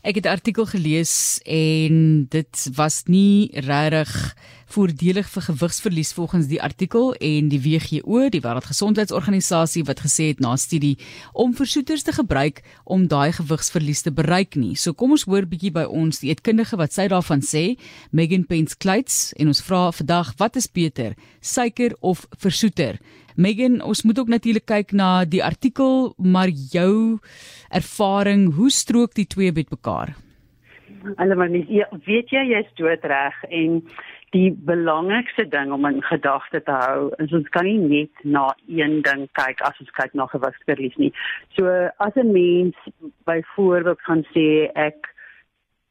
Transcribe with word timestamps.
Ek 0.00 0.14
het 0.14 0.24
'n 0.24 0.32
artikel 0.32 0.66
gelees 0.66 1.40
en 1.44 2.24
dit 2.28 2.68
was 2.72 3.02
nie 3.04 3.50
regtig 3.52 4.34
voordelig 4.66 5.28
vir 5.28 5.42
gewigsverlies 5.42 6.12
volgens 6.12 6.46
die 6.46 6.62
artikel 6.62 7.14
en 7.14 7.48
die 7.48 7.60
WHO, 7.60 8.28
die 8.28 8.40
Wêreldgesondheidsorganisasie 8.40 9.84
wat 9.84 10.00
gesê 10.00 10.30
het 10.30 10.40
na 10.40 10.56
studie 10.56 10.96
om 11.32 11.54
versoeters 11.54 12.02
te 12.02 12.12
gebruik 12.12 12.62
om 12.84 13.08
daai 13.08 13.32
gewigsverlies 13.32 14.00
te 14.02 14.12
bereik 14.12 14.54
nie. 14.54 14.74
So 14.74 14.92
kom 14.92 15.10
ons 15.10 15.26
hoor 15.28 15.44
bietjie 15.46 15.72
by 15.72 15.84
ons 15.84 16.18
die 16.18 16.30
eetkundige 16.30 16.76
wat 16.76 16.92
sy 16.92 17.08
daarvan 17.08 17.42
sê, 17.42 17.76
Megan 18.10 18.46
Pence 18.46 18.76
Kleits 18.78 19.32
en 19.36 19.46
ons 19.46 19.60
vra 19.60 19.90
vandag, 19.92 20.32
wat 20.38 20.56
is 20.56 20.66
beter, 20.66 21.14
suiker 21.40 21.92
of 22.00 22.26
versoeter? 22.38 22.98
Megan, 23.40 23.80
ons 23.80 24.02
moet 24.04 24.18
ook 24.20 24.28
natuurlik 24.28 24.66
kyk 24.68 24.92
na 24.92 25.24
die 25.24 25.40
artikel, 25.44 26.12
maar 26.20 26.50
jou 26.52 27.18
ervaring, 27.72 28.50
hoe 28.58 28.70
strook 28.70 29.14
die 29.16 29.26
twee 29.26 29.52
met 29.56 29.70
mekaar? 29.72 30.12
Hulle 31.16 31.36
maar 31.38 31.48
nie 31.48 31.64
ja, 31.72 31.86
weet 32.04 32.28
jy 32.34 32.42
jy's 32.50 32.68
dood 32.76 33.04
reg 33.08 33.36
en 33.48 33.78
die 34.36 34.50
belangrikste 34.68 35.46
ding 35.48 35.72
om 35.72 35.88
in 35.88 36.02
gedagte 36.06 36.60
te 36.66 36.74
hou 36.82 37.08
is 37.24 37.32
ons 37.34 37.48
kan 37.54 37.64
nie 37.66 37.78
net 37.80 38.24
na 38.36 38.50
een 38.68 39.00
ding 39.06 39.24
kyk 39.38 39.62
as 39.66 39.80
ons 39.82 39.94
kyk 39.96 40.12
na 40.14 40.28
gewigsverlies 40.30 40.98
nie. 41.00 41.10
So 41.56 41.66
as 41.98 42.14
'n 42.16 42.32
mens 42.32 42.76
byvoorbeeld 43.24 44.00
gaan 44.06 44.24
sê 44.34 44.70
ek 44.74 45.08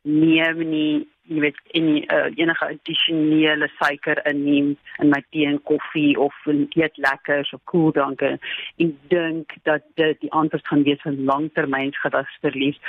neem 0.03 0.69
nie 0.69 1.07
jy 1.29 1.39
weet 1.43 1.59
in 1.77 1.87
uh, 2.01 2.27
enige 2.41 2.65
addisionele 2.65 3.69
suiker 3.77 4.21
inneem 4.29 4.73
in 5.03 5.11
my 5.13 5.21
tee 5.29 5.45
en 5.45 5.61
koffie 5.69 6.17
of 6.19 6.35
eet 6.49 6.97
lekkers 6.97 7.53
of 7.53 7.61
koeldranke. 7.69 8.35
Ek 8.81 8.93
dink 9.13 9.53
dat 9.69 9.85
dit 10.01 10.19
die 10.25 10.31
antwoord 10.33 10.67
gaan 10.67 10.85
wees 10.87 11.01
vir 11.05 11.17
langtermyngewigsverlies 11.31 12.79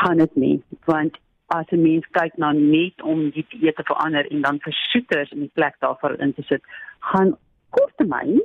gaan 0.00 0.22
dit 0.22 0.36
nie. 0.36 0.56
Want 0.90 1.18
as 1.54 1.66
'n 1.70 1.82
mens 1.82 2.06
kyk 2.10 2.38
na 2.38 2.52
net 2.52 3.02
om 3.02 3.30
die 3.30 3.46
dieet 3.50 3.76
te 3.76 3.82
verander 3.86 4.30
en 4.30 4.42
dan 4.42 4.60
versoeters 4.60 5.30
in 5.30 5.40
die 5.46 5.54
plek 5.54 5.74
daarvoor 5.78 6.18
in 6.18 6.34
te 6.34 6.42
sit, 6.42 6.62
gaan 7.00 7.36
korttermyn 7.70 8.42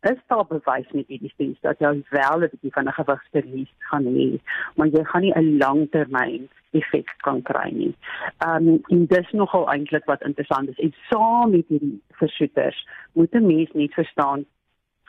is 0.00 0.20
daar 0.26 0.46
bewys 0.46 0.90
met 0.92 1.06
hierdie 1.06 1.30
studies 1.30 1.60
dat 1.60 1.78
jy 1.78 1.90
wel 2.10 2.42
'n 2.42 2.50
bietjie 2.52 2.72
van 2.72 2.86
'n 2.88 2.98
gewigsverlies 3.00 3.72
gaan 3.78 4.04
hê, 4.04 4.38
maar 4.76 4.86
jy 4.86 5.04
gaan 5.04 5.22
nie 5.22 5.34
'n 5.34 5.58
langtermyn 5.58 6.48
effek 6.70 7.14
kan 7.16 7.42
kry 7.42 7.70
nie. 7.72 7.94
Ehm 8.38 8.68
um, 8.68 8.80
en 8.88 9.06
dis 9.06 9.30
nogal 9.32 9.68
eintlik 9.70 10.04
wat 10.04 10.22
interessant 10.22 10.68
is. 10.68 10.78
En 10.78 10.94
saam 11.08 11.50
met 11.50 11.68
hierdie 11.68 12.02
versoeters 12.20 12.86
moet 13.12 13.34
'n 13.34 13.46
mens 13.46 13.70
net 13.72 13.94
verstaan 13.94 14.44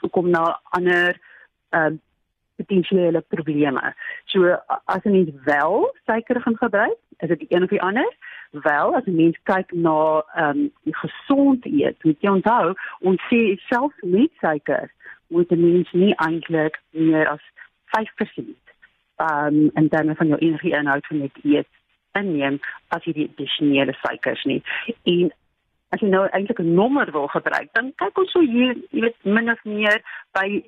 hoekom 0.00 0.30
na 0.30 0.60
ander 0.70 1.20
ehm 1.70 1.92
uh, 1.92 1.98
potensiële 2.56 3.20
probleme. 3.20 3.94
So 4.24 4.58
as 4.84 5.02
'n 5.04 5.10
mens 5.10 5.30
wel 5.44 5.94
suiker 6.04 6.40
gaan 6.40 6.56
gebruik, 6.56 6.98
is 7.18 7.28
dit 7.28 7.38
die 7.38 7.52
een 7.56 7.62
of 7.62 7.68
die 7.68 7.82
ander. 7.82 8.16
Wel, 8.50 8.94
as 8.94 9.04
'n 9.04 9.14
mens 9.14 9.38
kyk 9.42 9.72
na 9.72 10.24
ehm 10.34 10.58
um, 10.58 10.70
gesond 10.84 11.64
eet, 11.64 12.04
moet 12.04 12.20
jy 12.20 12.30
onthou, 12.30 12.74
ons 13.00 13.20
sê 13.30 13.56
selfs 13.56 14.00
met 14.02 14.30
suiker 14.40 14.90
moet 15.26 15.50
'n 15.50 15.60
mens 15.60 15.92
nie 15.92 16.14
eintlik 16.14 16.80
meer 16.90 17.28
as 17.28 17.42
5% 17.84 18.38
ehm 18.38 18.69
um, 19.20 19.70
en 19.74 19.88
dan 19.88 20.16
van 20.16 20.32
jou 20.32 20.40
energie 20.40 20.74
inhoud 20.76 21.06
van 21.06 21.18
jou 21.18 21.30
dieet 21.42 21.68
inneem 22.18 22.58
as 22.88 23.04
jy 23.04 23.12
die 23.12 23.28
addisionele 23.30 23.94
suikers 24.00 24.42
nie. 24.44 24.60
En 25.04 25.30
as 25.94 26.02
jy 26.02 26.10
nou 26.10 26.26
eintlik 26.28 26.60
'n 26.60 26.74
nommer 26.74 27.10
wil 27.12 27.26
gebruik, 27.28 27.68
dan 27.72 27.92
kyk 27.96 28.18
ons 28.18 28.32
so 28.32 28.40
hier, 28.40 28.76
jy 28.90 29.00
weet 29.00 29.24
min 29.24 29.50
of 29.50 29.64
meer 29.64 30.02
by 30.32 30.62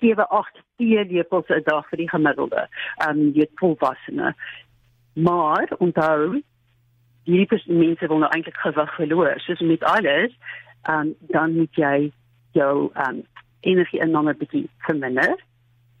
7 0.00 0.28
8 0.28 0.62
teelepels 0.76 1.48
'n 1.48 1.62
dag 1.64 1.88
vir 1.88 1.98
die 1.98 2.10
gemiddelde 2.10 2.68
ehm 2.98 3.10
um, 3.10 3.32
jy 3.34 3.48
volwassene. 3.54 4.34
Maar 5.14 5.68
onthou 5.78 6.42
hierdie 7.24 7.62
mense 7.66 8.06
wil 8.06 8.18
nou 8.18 8.30
eintlik 8.30 8.56
gewig 8.56 8.94
verloor. 8.94 9.40
Soos 9.40 9.60
met 9.60 9.82
alles, 9.82 10.32
ehm 10.82 11.00
um, 11.00 11.14
dan 11.20 11.56
moet 11.56 11.74
jy 11.74 12.12
jou 12.52 12.90
ehm 12.94 13.08
um, 13.08 13.22
energie 13.60 14.00
inname 14.00 14.34
bietjie 14.34 14.68
verminder 14.78 15.36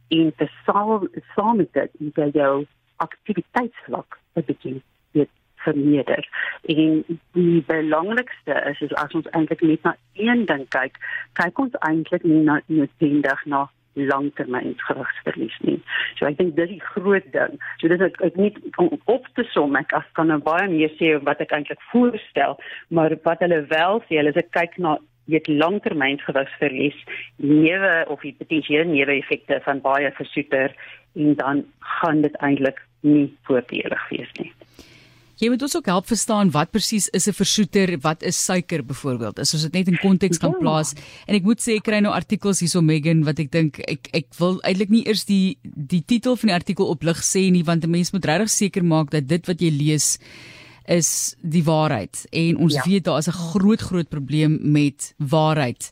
en 0.08 0.32
te 0.36 0.48
saam 0.64 1.08
saam 1.34 1.56
met 1.56 1.72
dit 1.72 2.16
jy 2.16 2.30
jou 2.32 2.66
aktiwiteitsvlak 2.96 4.18
'n 4.36 4.44
bietjie 4.46 4.82
weet 5.12 5.30
vermeerder. 5.66 6.28
En 6.62 7.04
die 7.32 7.62
belangrikste 7.66 8.54
is, 8.70 8.80
is 8.80 8.94
as 8.94 9.14
ons 9.14 9.30
eintlik 9.30 9.60
net 9.60 9.82
na 9.82 9.96
een 10.12 10.44
ding 10.46 10.68
kyk, 10.68 10.98
kyk 11.32 11.58
ons 11.58 11.74
eintlik 11.88 12.22
nie 12.22 12.42
na 12.42 12.60
noodwendig 12.66 13.44
na 13.44 13.66
langtermyngewigsverlies 13.96 15.56
nie. 15.64 15.78
So 16.18 16.28
ek 16.28 16.38
dink 16.38 16.56
dis 16.56 16.68
die 16.68 16.82
groot 16.92 17.26
ding. 17.32 17.56
So 17.80 17.88
dis 17.88 18.04
ek, 18.04 18.20
ek 18.24 18.36
nie 18.36 18.52
om 18.82 18.92
op 19.04 19.28
te 19.34 19.44
som 19.52 19.76
ek 19.76 19.94
as 19.96 20.08
kan 20.18 20.28
nou 20.32 20.38
baie 20.44 20.68
meer 20.68 20.92
sê 21.00 21.14
wat 21.24 21.40
ek 21.44 21.54
eintlik 21.56 21.82
voorstel, 21.92 22.58
maar 22.88 23.16
wat 23.24 23.44
hulle 23.44 23.62
wel 23.72 24.02
sê, 24.06 24.20
hulle 24.20 24.34
sê 24.36 24.44
kyk 24.58 24.76
na 24.82 24.98
dit 25.26 25.48
langtermyngewigsverlies, 25.48 26.98
neuwe 27.36 28.04
of 28.08 28.20
die 28.22 28.34
potensiële 28.38 28.84
neuwe 28.90 29.18
effekte 29.18 29.60
van 29.64 29.82
baie 29.84 30.12
versoeter 30.18 30.74
en 31.16 31.34
dan 31.34 31.64
gaan 31.98 32.22
dit 32.22 32.36
eintlik 32.44 32.82
nie 33.06 33.26
voordelig 33.48 34.08
wees 34.10 34.30
nie. 34.40 34.52
Jy 35.36 35.50
moet 35.52 35.60
ons 35.66 35.74
ook 35.76 35.88
help 35.92 36.06
verstaan 36.08 36.48
wat 36.54 36.70
presies 36.72 37.10
is 37.12 37.28
'n 37.28 37.36
versoeter, 37.36 37.98
wat 38.00 38.22
is 38.22 38.44
suiker 38.44 38.82
byvoorbeeld. 38.84 39.38
As 39.38 39.52
ons 39.52 39.62
dit 39.68 39.72
net 39.72 39.88
in 39.88 39.98
konteks 39.98 40.38
kan 40.38 40.50
ja. 40.50 40.58
plaas. 40.58 40.94
En 41.26 41.34
ek 41.34 41.42
moet 41.42 41.60
sê 41.60 41.76
ek 41.76 41.84
kry 41.84 42.00
nou 42.00 42.12
artikels 42.12 42.60
hierso 42.60 42.80
Megan 42.80 43.22
wat 43.24 43.38
ek 43.38 43.50
dink 43.52 43.78
ek 43.84 44.08
ek 44.14 44.26
wil 44.38 44.60
eintlik 44.62 44.88
nie 44.88 45.04
eers 45.04 45.26
die 45.26 45.58
die 45.62 46.00
titel 46.00 46.36
van 46.36 46.48
die 46.48 46.56
artikel 46.56 46.88
oplig 46.88 47.20
sê 47.20 47.50
nie 47.50 47.64
want 47.64 47.84
'n 47.84 47.90
mens 47.90 48.12
moet 48.12 48.24
regtig 48.24 48.48
seker 48.48 48.84
maak 48.84 49.10
dat 49.10 49.28
dit 49.28 49.46
wat 49.46 49.60
jy 49.60 49.70
lees 49.70 50.18
is 50.86 51.34
die 51.40 51.64
waarheid. 51.64 52.26
En 52.30 52.56
ons 52.56 52.74
ja. 52.74 52.82
weet 52.84 53.04
daar 53.04 53.18
is 53.18 53.28
'n 53.28 53.40
groot 53.52 53.80
groot 53.80 54.08
probleem 54.08 54.58
met 54.62 55.14
waarheid 55.16 55.90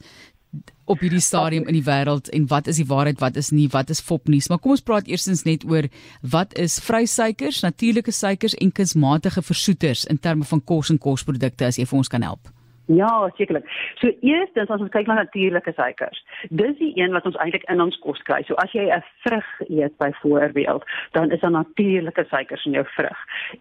op 0.84 1.00
hierdie 1.00 1.21
stadium 1.21 1.65
in 1.71 1.78
die 1.78 1.84
wêreld 1.87 2.28
en 2.37 2.47
wat 2.50 2.66
is 2.66 2.77
die 2.77 2.87
waarheid 2.87 3.21
wat 3.22 3.37
is 3.41 3.50
nie 3.50 3.69
wat 3.72 3.91
is 3.91 4.03
fopnuus 4.04 4.49
maar 4.49 4.59
kom 4.59 4.75
ons 4.75 4.84
praat 4.84 5.09
eerstens 5.09 5.44
net 5.49 5.65
oor 5.65 5.88
wat 6.34 6.53
is 6.60 6.77
vrysuikers 6.84 7.62
natuurlike 7.65 8.12
suikers 8.12 8.54
en 8.54 8.72
kunsmatige 8.72 9.43
versoeters 9.43 10.04
in 10.04 10.21
terme 10.21 10.44
van 10.44 10.65
kos 10.65 10.93
en 10.93 10.99
kosprodukte 10.99 11.71
as 11.71 11.81
jy 11.81 11.88
vir 11.88 11.99
ons 12.03 12.12
kan 12.12 12.22
help 12.22 12.53
Ja, 12.87 13.31
sekerlik. 13.37 13.65
So 13.95 14.11
eerstens 14.21 14.69
as 14.69 14.81
ons 14.81 14.91
kyk 14.93 15.06
na 15.09 15.15
natuurlike 15.17 15.72
suikers, 15.72 16.19
dis 16.53 16.75
die 16.77 16.91
een 16.99 17.15
wat 17.17 17.25
ons 17.25 17.37
eintlik 17.41 17.65
in 17.72 17.81
ons 17.81 17.97
kos 18.05 18.21
kry. 18.28 18.43
So 18.45 18.59
as 18.61 18.72
jy 18.77 18.91
'n 18.93 19.05
vrug 19.25 19.49
eet 19.69 19.97
byvoorbeeld, 19.97 20.84
dan 21.12 21.31
is 21.31 21.41
daar 21.41 21.50
natuurlike 21.50 22.25
suikers 22.28 22.65
in 22.65 22.72
jou 22.72 22.84
vrug. 22.97 23.19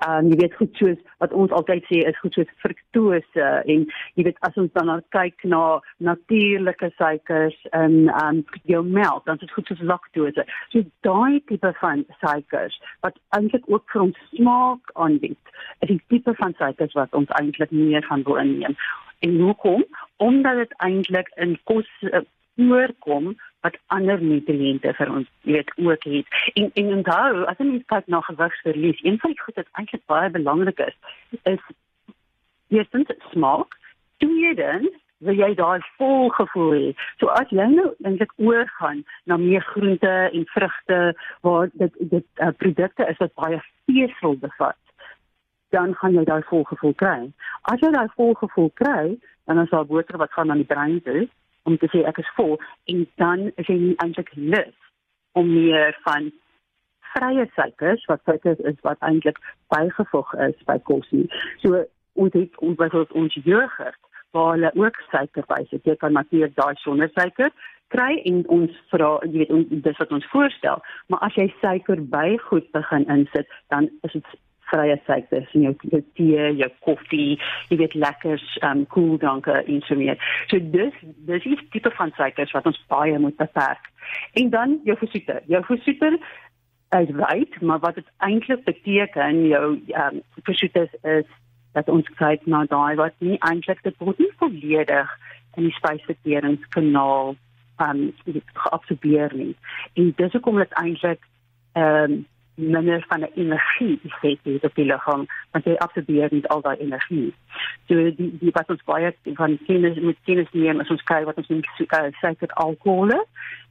Ehm 0.07 0.25
um, 0.25 0.31
jy 0.31 0.37
weet 0.41 0.55
goed 0.55 0.75
soos 0.75 0.97
wat 1.17 1.31
ons 1.31 1.51
altyd 1.51 1.83
sê 1.85 2.03
is 2.03 2.19
goed 2.19 2.33
soos 2.33 2.51
fruktose 2.57 3.63
en 3.65 3.87
jy 4.15 4.23
weet 4.23 4.37
as 4.39 4.57
ons 4.57 4.71
dan 4.73 5.03
kyk 5.09 5.43
na 5.43 5.79
natuurlike 5.97 6.91
suikers 6.97 7.57
in 7.71 8.09
ehm 8.09 8.27
um, 8.27 8.45
jou 8.63 8.83
melk, 8.83 9.25
dan 9.25 9.35
is 9.35 9.39
dit 9.39 9.51
goed 9.51 9.67
soos 9.67 9.81
laktose. 9.81 10.45
So 10.69 10.83
daai 11.01 11.39
tipe 11.45 11.73
van 11.79 12.05
suikers 12.19 12.81
wat 12.99 13.15
eintlik 13.29 13.63
ook 13.67 13.89
vir 13.91 14.01
ons 14.01 14.17
smaak 14.35 14.91
aanbied, 14.93 15.39
is 15.79 15.87
die 15.87 16.03
tipe 16.07 16.33
van 16.35 16.53
suikers 16.57 16.93
wat 16.93 17.13
ons 17.13 17.29
eintlik 17.39 17.71
meer 17.71 18.03
gaan 18.03 18.23
wil 18.23 18.35
inneem. 18.35 18.75
En 19.23 19.39
hoekom? 19.39 19.85
Omdat 20.15 20.55
dit 20.55 20.73
eintlik 20.77 21.29
in 21.35 21.59
kos 21.63 21.89
voorkom 22.55 23.35
wat 23.63 23.77
ander 23.95 24.21
nutriënte 24.21 24.91
vir 24.97 25.11
ons 25.11 25.29
weet 25.47 25.71
ook 25.75 26.03
het. 26.03 26.33
En 26.53 26.67
en 26.73 26.89
onthou, 26.97 27.45
as 27.47 27.61
jy 27.61 27.69
mens 27.69 27.85
kyk 27.93 28.09
na 28.11 28.19
gewigsverlies, 28.27 28.99
een 29.03 29.19
van 29.21 29.31
die 29.31 29.39
goed 29.45 29.61
wat 29.61 29.71
eintlik 29.79 30.03
baie 30.11 30.29
belangrik 30.35 30.83
is, 30.87 30.97
is 31.53 31.63
eerstens 32.67 33.15
smaak. 33.31 33.79
Tweedens 34.17 34.91
wil 35.23 35.39
jy 35.39 35.53
daai 35.55 35.79
vol 35.97 36.29
gevoel 36.35 36.75
hê. 36.75 36.91
So 37.23 37.31
as 37.31 37.55
jy 37.55 37.69
nou 37.71 37.93
eintlik 38.03 38.35
oorgaan 38.43 39.05
na 39.23 39.39
meer 39.39 39.63
groente 39.71 40.13
en 40.27 40.47
vrugte 40.55 41.01
waar 41.47 41.71
dit 41.73 41.99
dit 42.17 42.27
uh, 42.43 42.51
produkte 42.57 43.07
is 43.07 43.23
wat 43.23 43.39
baie 43.39 43.63
vesel 43.87 44.35
bevat 44.43 44.82
dan 45.73 45.95
gaan 45.99 46.13
jy 46.17 46.23
daai 46.29 46.43
volgevoel 46.49 46.93
kry. 47.01 47.19
As 47.71 47.81
jy 47.81 47.89
daai 47.95 48.09
volgevoel 48.17 48.69
kry, 48.79 49.17
dan 49.49 49.59
is 49.63 49.73
daar 49.73 49.87
boter 49.89 50.17
wat 50.21 50.31
gaan 50.35 50.51
aan 50.51 50.61
die 50.61 50.69
brein 50.69 51.01
toe 51.07 51.25
om 51.63 51.77
te 51.79 51.89
sê 51.91 52.03
ek 52.07 52.19
is 52.21 52.31
vol 52.37 52.57
en 52.91 53.03
dan 53.21 53.49
is 53.61 53.67
jy 53.71 53.95
eintlik 54.03 54.31
lus 54.35 54.77
om 55.39 55.49
meer 55.49 55.95
van 56.05 56.29
vrye 57.13 57.45
suikers 57.55 58.05
wat 58.11 58.23
suikers 58.29 58.61
is 58.71 58.79
wat 58.87 59.01
eintlik 59.09 59.39
bygevoeg 59.73 60.33
is 60.47 60.57
by 60.69 60.77
kos 60.89 61.09
nie. 61.11 61.27
So 61.63 61.83
ons 62.13 62.35
het 62.37 62.57
ons 62.61 62.77
byvoorbeeld 62.79 63.17
ons 63.23 63.37
yoghurt 63.43 64.01
waar 64.33 64.55
hulle 64.55 64.71
ook 64.81 64.97
suiker 65.11 65.45
by 65.49 65.61
sit. 65.69 65.85
Jy 65.85 65.95
kan 66.01 66.13
natuurlik 66.17 66.55
daai 66.57 66.73
sonder 66.81 67.09
suiker 67.13 67.53
kry 67.93 68.15
en 68.29 68.41
ons 68.53 68.79
vra 68.91 69.11
jy 69.27 69.43
weet 69.43 69.53
ons 69.53 69.75
dis 69.87 69.99
wat 70.01 70.15
ons 70.17 70.31
voorstel, 70.31 70.81
maar 71.07 71.21
as 71.27 71.35
jy 71.37 71.45
suiker 71.61 72.01
by 72.15 72.33
goed 72.47 72.65
begin 72.73 73.05
insit, 73.13 73.49
dan 73.73 73.89
is 74.07 74.15
dit 74.17 74.33
vrye 74.73 74.97
suikers 75.05 75.53
in 75.57 75.67
jou, 75.67 75.73
jou 75.93 76.01
tee, 76.17 76.47
jou 76.59 76.69
koffie, 76.85 77.39
jy 77.69 77.79
weet 77.81 77.97
lekkers, 78.05 78.45
um 78.65 78.85
koeldranke 78.93 79.59
en 79.61 79.83
so 79.87 79.97
meer. 79.99 80.19
So 80.51 80.59
dis 80.75 80.97
dis 81.29 81.49
is 81.53 81.65
tipe 81.75 81.91
van 81.97 82.13
suikers 82.17 82.53
wat 82.57 82.69
ons 82.69 82.81
baie 82.91 83.19
moet 83.19 83.37
beperk. 83.37 83.91
En 84.39 84.49
dan 84.53 84.79
jou 84.87 84.97
versoeter. 84.97 85.41
Jou 85.51 85.63
versoeter 85.69 86.17
uitwyd, 86.93 87.61
maar 87.61 87.79
wat 87.79 87.95
dit 87.95 88.09
eintlik 88.17 88.63
beteken 88.63 89.47
jou 89.47 89.65
ehm 89.93 90.19
um, 90.19 90.21
versoeters 90.49 90.93
is 91.01 91.29
dat 91.73 91.89
ons 91.89 92.09
kyk 92.19 92.45
na 92.45 92.65
daai 92.69 92.95
wat 92.95 93.15
nie 93.17 93.39
eintlik 93.49 93.81
dit 93.83 93.95
word 93.97 94.19
nie 94.21 94.33
volledig 94.41 95.15
in 95.57 95.69
die 95.69 95.77
spysverteringskanaal 95.79 97.33
ehm 97.81 98.03
um, 98.03 98.41
geabsorbeer 98.65 99.33
nie. 99.33 99.55
En 99.93 100.13
dis 100.17 100.37
hoekom 100.37 100.61
dit 100.61 100.77
eintlik 100.83 101.25
ehm 101.73 102.11
um, 102.11 102.21
minder 102.55 103.05
van 103.07 103.19
'n 103.19 103.31
energie 103.35 103.99
effek 104.03 104.39
het 104.43 104.63
op 104.63 104.75
die 104.75 104.85
liggaam 104.85 105.25
want 105.51 105.65
jy 105.65 105.75
absorbeer 105.75 106.27
nie 106.31 106.47
al 106.47 106.61
daai 106.61 106.77
energie. 106.77 107.33
So 107.87 107.95
die 107.95 108.37
die 108.39 108.51
wat 108.51 108.69
ons 108.69 108.83
baie 108.83 109.13
van 109.23 109.59
kennis 109.65 109.99
moet 109.99 110.17
kennis 110.23 110.51
neem 110.51 110.79
as 110.79 110.89
ons 110.89 111.03
kyk 111.03 111.25
wat 111.25 111.37
ons 111.37 111.49
in 111.49 111.63
uh, 111.77 112.11
suiker 112.21 112.49
alkohol 112.53 113.11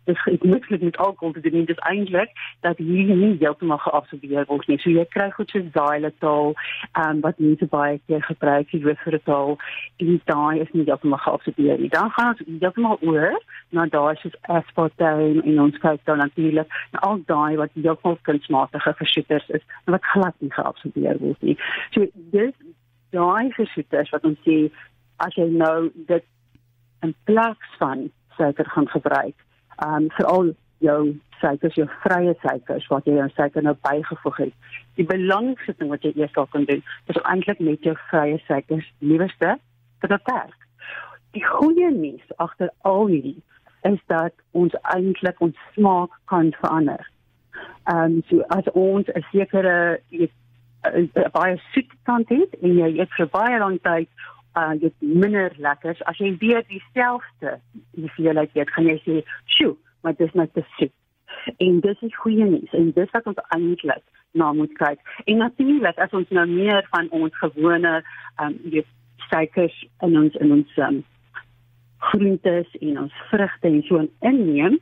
dis 0.05 0.25
net 0.43 0.69
met 0.71 0.97
alkohol 0.97 1.33
te 1.33 1.41
doen 1.41 1.65
dis 1.65 1.79
eintlik 1.79 2.31
dat 2.61 2.77
hier 2.77 3.15
nie 3.17 3.37
heeltemal 3.39 3.79
geabsorbeer 3.79 4.47
word 4.49 4.67
nie. 4.67 4.79
So 4.83 4.91
jy 4.91 5.05
kry 5.15 5.29
goed 5.37 5.51
so 5.51 5.63
xylitol, 5.75 6.55
ehm 6.93 7.17
um, 7.17 7.21
wat 7.27 7.39
mense 7.39 7.67
baie 7.71 8.01
keer 8.07 8.23
gebruik, 8.27 8.71
die 8.71 8.83
resveratrol, 8.85 9.59
en 10.03 10.21
daai 10.31 10.61
is 10.65 10.73
nie 10.73 10.87
heeltemal 10.89 11.23
geabsorbeer 11.27 11.79
nie. 11.79 11.91
Dan 11.95 12.11
gaan 12.17 12.35
ons 12.35 12.43
heeltemal 12.49 12.99
oor 13.01 13.39
na 13.71 13.87
daai 13.87 14.17
soos 14.23 14.37
aspartame 14.59 15.43
en 15.43 15.61
ons 15.67 15.79
kyk 15.85 16.03
dan 16.11 16.23
natuurlik 16.25 16.79
na 16.93 17.05
al 17.09 17.23
daai 17.27 17.57
wat 17.63 17.79
heeltemal 17.79 18.19
kunsmatige 18.29 18.95
versoeters 18.99 19.49
is 19.49 19.65
en 19.85 19.97
wat 19.99 20.11
glad 20.15 20.35
nie 20.39 20.53
geabsorbeer 20.53 21.21
word 21.23 21.49
nie. 21.51 21.57
So 21.95 22.07
dis 22.35 22.57
daai 23.15 23.53
versoeters 23.57 24.11
wat 24.11 24.27
ons 24.27 24.43
sê 24.49 24.59
as 25.23 25.39
jy 25.39 25.47
nou 25.53 25.93
dit 26.11 26.29
in 27.07 27.15
plaas 27.29 27.73
van 27.79 28.09
suiker 28.37 28.69
gaan 28.75 28.89
gebruik 28.89 29.39
um 29.87 30.09
veral 30.17 30.53
jou 30.83 31.21
suikers, 31.41 31.77
jou 31.79 31.87
vrye 32.03 32.35
suikers 32.43 32.89
wat 32.91 33.07
jy 33.07 33.17
jou 33.19 33.29
suiker 33.37 33.65
nou 33.67 33.75
bygevoeg 33.87 34.41
het. 34.45 34.75
Die 34.99 35.07
belangrikste 35.07 35.75
ding 35.79 35.93
wat 35.93 36.05
jy 36.07 36.13
eers 36.17 36.35
kan 36.35 36.67
doen, 36.69 36.83
is 37.11 37.21
om 37.21 37.31
eintlik 37.31 37.63
met 37.63 37.87
jou 37.87 37.95
vrye 38.11 38.39
suikers 38.47 38.91
liewerste 38.99 39.57
te 40.03 40.11
beperk. 40.11 40.59
Die 41.33 41.45
goeie 41.47 41.91
nuus 41.95 42.37
agter 42.43 42.71
al 42.89 43.07
hierdie 43.07 43.41
is 43.89 43.99
dat 44.13 44.35
ons 44.53 44.75
eintlik 44.95 45.41
ons 45.43 45.59
smaak 45.75 46.15
kan 46.31 46.53
verander. 46.61 47.03
Um 47.91 48.21
so 48.29 48.45
as 48.55 48.69
ons 48.75 49.09
'n 49.09 49.25
sekere 49.33 50.01
baie 51.33 51.57
soet 51.73 51.91
kant 52.05 52.29
het 52.29 52.55
en 52.61 52.77
jy 52.79 52.91
eet 52.99 53.13
vir 53.17 53.29
baie 53.31 53.59
lank 53.59 53.83
tyd 53.83 54.09
uh 54.59 54.73
dit 54.81 54.95
minder 54.99 55.53
lekker. 55.57 55.97
As 56.05 56.19
jy 56.19 56.35
weer 56.39 56.65
dieselfde 56.69 57.59
hoeveelheid 57.95 58.51
eet 58.57 58.71
gaan 58.71 58.91
jy 58.91 58.99
sê 59.05 59.23
sjoe 59.45 59.77
maar 60.03 60.15
dis 60.17 60.33
net 60.33 60.53
te 60.55 60.65
soet. 60.77 60.93
En 61.57 61.81
dis 61.81 62.01
is 62.01 62.17
goeie 62.17 62.45
nuus 62.45 62.73
en 62.77 62.91
dis 62.95 63.11
wat 63.11 63.27
ons 63.31 63.45
eintlik 63.49 64.03
na 64.33 64.53
moet 64.53 64.73
kyk. 64.79 65.01
En 65.25 65.37
natuurlik 65.37 65.99
as 65.99 66.13
ons 66.17 66.29
nou 66.29 66.47
meer 66.49 66.87
van 66.91 67.09
ons 67.11 67.39
gewone 67.45 67.95
um 68.43 68.59
jy 68.75 68.85
suikers 69.31 69.77
in 70.05 70.19
ons 70.19 70.35
in 70.45 70.53
ons 70.59 70.79
um, 70.87 71.03
groentes 72.11 72.75
en 72.81 72.99
ons 73.07 73.21
vrugte 73.31 73.71
en 73.71 73.83
so 73.89 74.03
inneem 74.29 74.81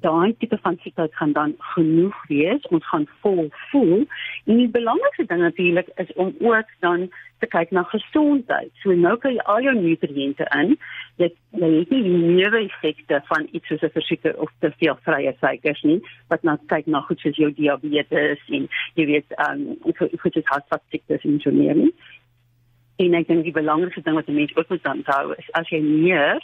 daai 0.00 0.32
tipe 0.40 0.56
van 0.64 0.78
soetheid 0.80 1.14
gaan 1.18 1.32
dan 1.36 1.54
genoeg 1.74 2.16
wees. 2.28 2.62
Ons 2.72 2.86
gaan 2.88 3.04
vol 3.20 3.50
voel. 3.70 4.06
En 4.48 4.56
die 4.56 4.70
belangrikste 4.72 5.26
ding 5.28 5.42
natuurlik 5.44 5.90
is 6.00 6.12
om 6.12 6.32
ook 6.38 6.70
dan 6.80 7.10
te 7.40 7.48
kyk 7.50 7.72
na 7.74 7.82
gesondheid. 7.90 8.70
So 8.82 8.94
nou 8.96 9.16
kan 9.20 9.34
jy 9.34 9.44
al 9.52 9.64
jou 9.64 9.74
nutriënte 9.76 10.46
in. 10.58 10.76
Dit 11.20 11.36
jy 11.56 11.70
het 11.78 11.92
nie 11.94 12.02
die 12.04 12.20
newe 12.36 12.62
effekte 12.66 13.20
van 13.30 13.48
iets 13.50 13.68
soos 13.68 13.82
'n 13.82 13.96
versuiker 13.96 14.36
of 14.38 14.52
te 14.60 14.70
veel 14.78 14.96
vrye 15.06 15.34
suikers 15.40 15.82
nie 15.82 16.00
wat 16.28 16.42
nou 16.42 16.56
kyk 16.72 16.86
na 16.86 17.00
goed 17.00 17.20
soos 17.20 17.36
jou 17.36 17.50
diabetes 17.50 18.40
en 18.48 18.68
jy 18.94 19.06
weet 19.06 19.28
um 19.48 19.76
goed 20.22 20.32
soos 20.34 20.52
hartfasiektes 20.52 21.24
en 21.24 21.40
so 21.40 21.50
meer 21.50 21.74
nie. 21.74 21.92
En 22.98 23.14
ek 23.14 23.28
dink 23.28 23.44
die 23.44 23.58
belangrikste 23.60 24.02
ding 24.02 24.14
wat 24.14 24.28
'n 24.28 24.34
mens 24.34 24.56
ook 24.56 24.68
moet 24.68 24.86
onthou 24.86 25.34
is 25.38 25.50
as 25.52 25.68
jy 25.68 25.80
meer 25.80 26.40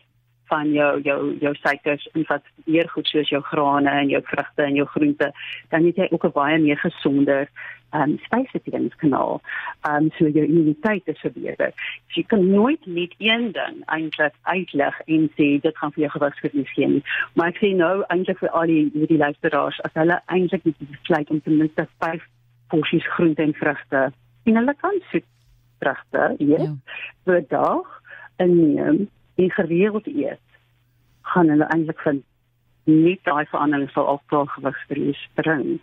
van 0.49 0.73
jou 0.73 1.01
jou 1.03 1.37
jou 1.41 1.55
suikers 1.55 2.09
en 2.15 2.25
wat 2.29 2.43
meer 2.65 2.89
goed 2.89 3.07
soos 3.07 3.29
jou 3.29 3.43
grane 3.43 3.91
en 3.91 4.09
jou 4.09 4.23
vrugte 4.23 4.63
en 4.63 4.75
jou 4.75 4.87
groente 4.87 5.33
dan 5.69 5.85
het 5.85 5.97
jy 5.97 6.07
ook 6.11 6.25
'n 6.25 6.33
baie 6.33 6.59
meer 6.59 6.79
gesonder 6.79 7.41
ehm 7.41 7.76
um, 7.93 8.19
spysverteringskanaal. 8.25 9.41
Um, 9.89 10.11
so 10.19 10.29
jou 10.29 10.45
immuniteit 10.45 11.07
is 11.07 11.21
verbeter. 11.21 11.73
So 12.09 12.21
jy 12.21 12.27
kan 12.33 12.45
nooit 12.51 12.87
net 12.87 13.15
een 13.19 13.53
ding 13.57 13.83
eintlik 13.93 14.35
uitlig 14.43 15.01
en 15.07 15.29
sê 15.39 15.49
dit 15.63 15.79
gaan 15.81 15.95
vir 15.97 16.07
jou 16.07 16.13
gewigsverlies 16.17 16.73
gee 16.75 16.91
nie. 16.97 17.03
Maar 17.35 17.55
ek 17.55 17.63
sê 17.63 17.73
nou 17.77 17.95
eintlik 18.09 18.41
vir 18.43 18.55
al 18.61 18.73
die 18.73 18.85
hierdie 18.95 19.21
luisteraars 19.23 19.81
as 19.89 19.95
hulle 19.99 20.21
eintlik 20.27 20.65
net 20.65 20.83
besluit 20.85 21.31
om 21.31 21.41
ten 21.41 21.59
minste 21.63 21.89
5 22.05 22.25
porsies 22.73 23.07
groente 23.17 23.43
en 23.43 23.55
vrugte 23.57 24.09
en 24.47 24.59
hulle 24.61 24.75
kan 24.81 24.99
soet 25.11 25.27
vrugte 25.83 26.35
eet 26.39 26.67
ja. 26.67 26.73
'n 27.27 27.47
dag 27.49 28.03
inneem 28.37 29.09
en 29.37 29.51
gereeld 29.51 30.07
eet, 30.07 30.41
gaan 31.23 31.49
hulle 31.49 31.67
eintlik 31.69 32.01
vind 32.01 32.25
nie 32.87 33.19
daai 33.27 33.45
verandering 33.51 33.91
sal 33.91 34.07
alkohol 34.07 34.47
gewigsverlies 34.55 35.21
bring. 35.35 35.79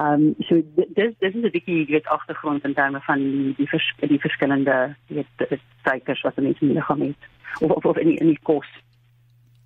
Ehm 0.00 0.28
um, 0.28 0.34
so 0.48 0.60
dis 0.76 1.14
dis 1.20 1.34
is 1.34 1.44
'n 1.44 1.54
bietjie 1.54 1.86
weet 1.86 2.06
agtergrond 2.06 2.64
in 2.64 2.74
terme 2.74 3.00
van 3.06 3.18
die 3.18 3.54
die, 3.56 3.68
vers, 3.68 3.88
die 4.00 4.20
verskillende 4.20 4.96
weet 5.06 5.48
suikers 5.84 6.22
wat 6.22 6.36
mense 6.36 6.60
in 6.60 6.68
die 6.68 6.78
liggaam 6.80 7.00
het 7.00 7.22
of 7.60 7.70
of, 7.70 7.84
of 7.84 7.96
in 7.96 8.08
die, 8.08 8.18
in 8.18 8.26
die 8.26 8.42
kos. 8.42 8.68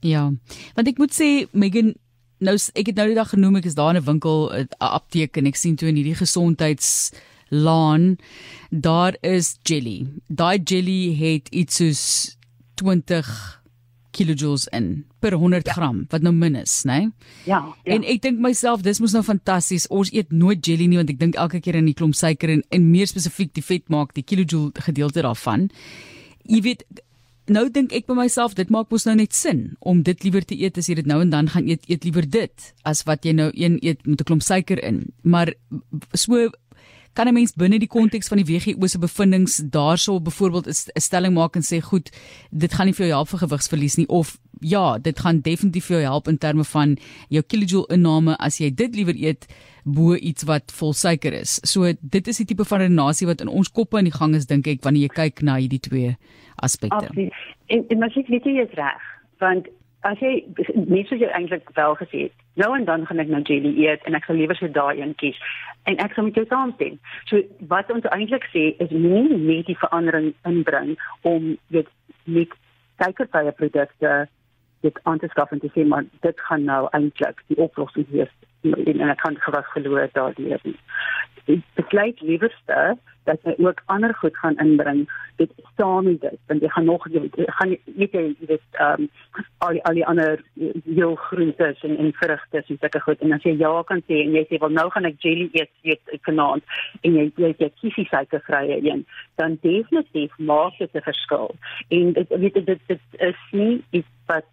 Ja. 0.00 0.30
Want 0.74 0.88
ek 0.88 0.98
moet 0.98 1.14
sê 1.14 1.46
Megan 1.52 1.94
nou 2.42 2.56
ek 2.74 2.86
het 2.90 2.96
nou 2.96 3.06
die 3.06 3.18
dag 3.18 3.30
genoem 3.30 3.56
ek 3.56 3.70
is 3.70 3.78
daar 3.78 3.94
in 3.94 4.02
'n 4.02 4.10
winkel 4.10 4.50
'n 4.50 4.66
apteek 4.78 5.36
en 5.36 5.46
ek 5.46 5.56
sien 5.56 5.76
toe 5.76 5.88
in 5.88 5.96
hierdie 5.96 6.18
gesondheids 6.18 7.12
laan 7.48 8.16
daar 8.70 9.14
is 9.20 9.58
jelly. 9.62 10.06
Daai 10.28 10.58
jelly 10.64 11.14
het 11.14 11.48
iets 11.48 11.76
soos 11.76 12.38
20 12.74 13.61
kilojoules 14.12 14.68
in 14.76 15.04
per 15.20 15.34
100 15.34 15.66
ja. 15.66 15.74
gram 15.76 16.02
wat 16.12 16.24
nou 16.24 16.32
min 16.36 16.56
is, 16.60 16.82
né? 16.84 16.98
Nee? 16.98 17.10
Ja, 17.44 17.60
ja. 17.84 17.94
En 17.96 18.04
ek 18.04 18.22
dink 18.22 18.40
myself 18.42 18.82
dis 18.86 19.00
mos 19.00 19.14
nou 19.16 19.22
fantasties. 19.26 19.88
Ons 19.88 20.12
eet 20.12 20.32
nooit 20.32 20.64
jelly 20.66 20.88
nie 20.90 21.00
want 21.00 21.10
ek 21.12 21.20
dink 21.20 21.38
elke 21.40 21.60
keer 21.64 21.78
in 21.80 21.88
die 21.88 21.96
klomp 21.96 22.16
suiker 22.18 22.52
en 22.52 22.64
en 22.70 22.90
meer 22.90 23.10
spesifiek 23.10 23.54
die 23.56 23.64
vet 23.64 23.88
maak 23.92 24.14
die 24.18 24.26
kilojoule 24.26 24.84
gedeelte 24.88 25.24
daarvan. 25.24 25.70
Jy 26.48 26.60
weet 26.68 26.84
nou 27.50 27.66
dink 27.74 27.92
ek 27.96 28.06
by 28.06 28.14
myself 28.14 28.54
dit 28.58 28.70
maak 28.70 28.90
mos 28.92 29.06
nou 29.08 29.16
net 29.18 29.34
sin 29.34 29.72
om 29.80 30.02
dit 30.06 30.24
liewer 30.24 30.44
te 30.46 30.56
eet 30.58 30.78
as 30.78 30.88
jy 30.88 31.00
dit 31.00 31.08
nou 31.10 31.20
en 31.24 31.32
dan 31.32 31.50
gaan 31.50 31.66
eet 31.70 31.88
eet 31.90 32.04
liewer 32.06 32.28
dit 32.28 32.68
as 32.88 33.02
wat 33.08 33.26
jy 33.26 33.34
nou 33.34 33.50
een 33.54 33.80
eet 33.82 34.06
met 34.06 34.20
'n 34.20 34.28
klomp 34.28 34.42
suiker 34.42 34.78
in. 34.78 35.12
Maar 35.22 35.54
so 36.14 36.50
kan 37.12 37.28
'n 37.28 37.34
mens 37.34 37.52
binne 37.52 37.78
die 37.78 37.88
konteks 37.88 38.28
van 38.28 38.38
die 38.38 38.46
WHO 38.46 38.86
se 38.86 38.98
bevindinge 38.98 39.68
daarso 39.70 40.20
byvoorbeeld 40.20 40.66
'n 40.66 41.00
stelling 41.00 41.34
maak 41.34 41.56
en 41.56 41.62
sê 41.62 41.80
goed, 41.80 42.10
dit 42.50 42.72
gaan 42.74 42.86
nie 42.86 42.94
vir 42.94 43.06
jou 43.06 43.16
help 43.16 43.28
vir 43.28 43.38
gewigsverlies 43.38 43.96
nie 43.96 44.08
of 44.08 44.38
ja, 44.60 44.98
dit 44.98 45.20
gaan 45.20 45.40
definitief 45.40 45.86
vir 45.86 45.96
jou 45.96 46.02
help 46.10 46.28
in 46.28 46.38
terme 46.38 46.64
van 46.64 46.96
jou 47.28 47.42
kilojoule 47.42 47.86
inname 47.88 48.36
as 48.38 48.58
jy 48.58 48.70
dit 48.74 48.94
liewer 48.94 49.14
eet 49.16 49.46
bo 49.84 50.14
iets 50.14 50.44
wat 50.44 50.72
vol 50.72 50.92
suiker 50.92 51.32
is. 51.32 51.60
So 51.64 51.92
dit 52.00 52.28
is 52.28 52.36
die 52.36 52.46
tipe 52.46 52.64
van 52.64 52.84
redenasie 52.84 53.26
wat 53.26 53.40
in 53.40 53.48
ons 53.48 53.70
koppe 53.70 53.98
in 53.98 54.04
die 54.04 54.18
gang 54.18 54.34
is 54.34 54.46
dink 54.46 54.66
ek 54.66 54.82
wanneer 54.82 55.02
jy 55.02 55.14
kyk 55.14 55.42
na 55.42 55.56
hierdie 55.56 55.80
twee 55.80 56.16
aspekte. 56.56 57.10
En, 57.66 57.84
en 57.88 57.98
maar 57.98 58.14
ek 58.14 58.28
weet 58.28 58.44
jy 58.44 58.62
is 58.62 58.76
reg, 58.78 59.02
want 59.42 59.68
as 60.08 60.18
jy 60.22 60.32
net 60.74 61.08
soos 61.08 61.20
jy 61.22 61.30
eintlik 61.30 61.68
wel 61.76 61.94
gesê 62.00 62.26
het, 62.26 62.46
nou 62.60 62.72
en 62.76 62.84
dan 62.88 63.06
gaan 63.06 63.22
ek 63.22 63.30
nou 63.30 63.42
jelly 63.46 63.72
eet 63.84 64.04
en 64.08 64.18
ek 64.18 64.26
sal 64.26 64.38
liewer 64.38 64.58
so 64.58 64.68
daai 64.68 65.00
een 65.00 65.14
kies 65.22 65.38
en 65.90 65.98
ek 66.02 66.14
sal 66.14 66.26
met 66.26 66.38
jou 66.38 66.44
saamstem. 66.50 66.98
So 67.30 67.42
wat 67.70 67.90
ons 67.94 68.06
eintlik 68.14 68.46
sê 68.54 68.68
is 68.82 68.90
nie 68.94 69.24
net 69.32 69.66
die 69.70 69.78
verandering 69.78 70.32
inbring 70.48 70.94
om 71.28 71.54
weet 71.74 71.90
met 72.24 72.54
suikervrye 73.02 73.54
produkte 73.58 74.14
dit 74.82 74.98
aan 75.10 75.18
te 75.22 75.30
skaf 75.30 75.54
en 75.54 75.62
te 75.62 75.70
sê 75.74 75.86
maar 75.86 76.06
dit 76.26 76.46
gaan 76.48 76.66
nou 76.66 76.86
eintlik 76.90 77.42
die 77.50 77.58
oplossing 77.62 78.06
wees 78.10 78.30
en 78.62 79.08
ek 79.10 79.18
kan 79.22 79.36
gewig 79.46 79.72
verloor 79.72 80.08
daardie 80.12 80.54
ek 80.54 80.66
besluit 81.74 82.20
liewerste 82.20 82.96
dat 83.24 83.38
jy 83.46 83.54
ook 83.62 83.82
ander 83.86 84.14
goed 84.14 84.36
gaan 84.36 84.56
inbring. 84.58 85.10
Dit 85.36 85.50
staan 85.72 86.04
nie 86.04 86.18
dit 86.18 86.38
want 86.46 86.62
jy 86.62 86.68
gaan 86.68 86.84
nog 86.84 87.06
jy 87.10 87.22
gaan 87.58 87.68
nie 87.68 88.08
jy 88.10 88.22
weet 88.38 88.78
ehm 88.78 89.06
um, 89.06 89.10
al 89.58 89.78
al 89.88 89.98
die 89.98 90.06
ander 90.06 90.42
jou 90.84 91.10
groente 91.16 91.74
en 91.82 91.96
en 91.96 92.12
vrugte 92.18 92.62
en 92.62 92.64
sulke 92.66 93.00
goed. 93.00 93.20
En 93.20 93.32
as 93.32 93.46
jy 93.46 93.54
ja 93.58 93.72
kan 93.82 94.02
sê 94.06 94.22
en 94.24 94.34
jy 94.34 94.44
sê 94.50 94.58
wel 94.62 94.74
nou 94.78 94.88
gaan 94.90 95.06
ek 95.10 95.20
jelly 95.22 95.48
eet 95.52 95.70
weet 95.82 96.18
vanaand 96.26 96.62
en 97.02 97.18
jy 97.18 97.28
jy 97.36 97.54
jy 97.58 97.70
kies 97.80 98.00
die 98.00 98.08
suikervrye 98.10 98.80
een 98.82 99.06
dan 99.36 99.58
definitief 99.62 100.38
maak 100.38 100.78
dit 100.78 100.94
'n 100.94 101.06
verskil. 101.10 101.54
En 101.88 102.12
dit 102.12 102.28
weet 102.28 102.54
dit 102.66 102.80
dit 102.86 103.00
is 103.30 103.40
nie 103.50 103.84
iets 103.90 104.08
wat 104.26 104.46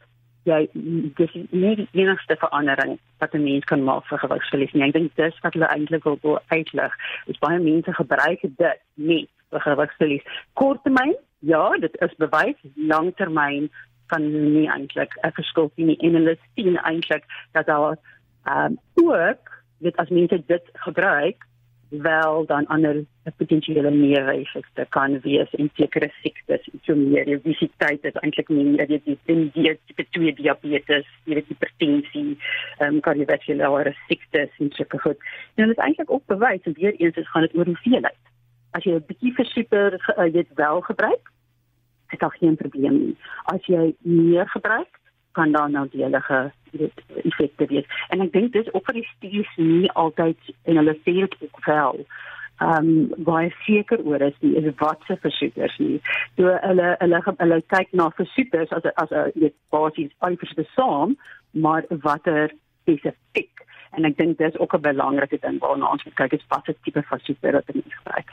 jy 0.48 0.68
dis 1.18 1.34
nie 1.52 1.76
die 1.76 1.88
enigste 1.94 2.36
verandering 2.40 2.98
wat 3.20 3.34
'n 3.34 3.44
mens 3.44 3.66
kan 3.66 3.84
maak 3.84 4.06
vir 4.06 4.20
gewigsverlies 4.20 4.74
nie. 4.74 4.84
Ek 4.84 4.94
dink 4.94 5.16
dis 5.16 5.40
wat 5.42 5.54
hulle 5.54 5.68
eintlik 5.68 6.04
wil, 6.04 6.18
wil 6.22 6.40
uitlig. 6.48 6.94
Is 7.28 7.38
baie 7.40 7.60
mense 7.60 7.94
gebruik 7.94 8.42
dit 8.42 8.80
nie 8.96 9.28
vir 9.52 9.60
gewigsverlies. 9.60 10.24
Korttermyn, 10.54 11.16
ja, 11.40 11.78
dit 11.78 11.96
is 12.02 12.16
bewys. 12.18 12.58
Langtermyn 12.76 13.70
kan 14.08 14.54
nie 14.54 14.68
eintlik 14.70 15.12
'n 15.24 15.32
verskil 15.32 15.72
sien 15.76 15.86
nie. 15.86 16.00
En 16.00 16.14
hulle 16.14 16.38
sien 16.56 16.78
eintlik 16.78 17.24
dat 17.52 17.66
daar 17.66 17.98
ehm 18.46 18.78
um, 18.96 19.06
ook 19.06 19.44
dit 19.80 19.96
as 19.98 20.10
mense 20.10 20.44
dit 20.46 20.64
gebruik 20.74 21.48
wel 21.90 22.46
dan 22.46 22.68
ander 22.68 23.06
potensiële 23.38 23.92
neeweffekte 23.92 24.86
kan 24.96 25.20
wees 25.26 25.54
en 25.58 25.70
sekere 25.76 26.10
siektes 26.22 26.68
en 26.72 26.82
so 26.84 26.96
meer 26.96 27.30
obesiteit 27.36 28.06
is 28.10 28.20
eintlik 28.24 28.50
meer 28.50 28.86
jy 28.92 29.00
weet 29.06 29.54
die 29.56 29.76
tipe 29.88 30.06
2 30.18 30.34
diabetes 30.42 31.08
jy 31.26 31.40
weet 31.40 31.52
hipertensie 31.54 32.28
ehm 32.36 32.96
um, 32.96 33.02
kardiovaskulêre 33.08 33.96
siektes 34.08 34.56
en 34.60 34.72
sulke 34.78 35.02
goed 35.06 35.28
en 35.56 35.68
dit 35.68 35.78
is 35.78 35.84
eintlik 35.88 36.12
ook 36.12 36.26
bewys 36.34 36.64
en 36.64 36.78
weer 36.82 36.96
eens 37.00 37.18
is 37.24 37.32
gaan 37.34 37.48
dit 37.48 37.58
oor 37.58 37.72
hoeveelheid 37.74 38.22
as 38.78 38.86
jy 38.86 38.96
'n 38.96 39.10
bietjie 39.12 39.34
versuiker 39.42 40.00
uh, 40.18 40.32
dit 40.34 40.56
wel 40.64 40.82
gebruik 40.92 41.34
het 42.14 42.20
daar 42.20 42.38
geen 42.40 42.56
probleem 42.56 42.98
nie 43.04 43.18
as 43.56 43.66
jy 43.66 43.94
meer 44.02 44.50
gebruik 44.56 45.00
kan 45.32 45.52
daar 45.52 45.70
nou 45.70 45.88
deelige 45.92 46.52
effekte 47.24 47.66
wees. 47.66 47.86
En 48.08 48.22
ek 48.22 48.34
dink 48.34 48.54
dis 48.54 48.74
ook 48.74 48.86
vir 48.90 49.00
die 49.00 49.08
studies 49.14 49.54
nie 49.58 49.92
altyd 49.92 50.52
en 50.64 50.82
hulle 50.82 50.96
sê 51.04 51.16
dit 51.22 51.36
ook 51.40 51.66
wel. 51.66 52.06
Um, 52.60 53.14
baie 53.24 53.52
seker 53.64 54.02
oor 54.04 54.22
is 54.22 54.36
die 54.44 54.56
is 54.60 54.68
wat 54.82 55.00
se 55.08 55.16
versoekers 55.24 55.78
nie. 55.80 56.02
So 56.36 56.52
hulle 56.64 56.90
hulle 57.00 57.22
hulle 57.38 57.62
kyk 57.76 57.94
na 57.94 58.10
versoekers 58.18 58.74
as 58.76 58.90
as 58.96 59.12
'n 59.12 59.32
weet 59.36 59.56
basies 59.72 60.12
alfers 60.20 60.54
te 60.56 60.66
saam, 60.76 61.18
maar 61.52 61.86
watter 62.04 62.52
spesifiek. 62.82 63.66
En 63.96 64.06
ek 64.06 64.18
dink 64.18 64.38
dis 64.38 64.60
ook 64.60 64.76
'n 64.76 64.82
belangrike 64.82 65.40
ding 65.42 65.60
waarna 65.60 65.92
ons 65.92 66.04
moet 66.04 66.16
kyk 66.16 66.34
is 66.34 66.48
wat 66.50 66.66
se 66.66 66.76
tipe 66.84 67.02
versoeker 67.02 67.54
wat 67.54 67.74
mense 67.74 67.98
gebruik. 68.04 68.30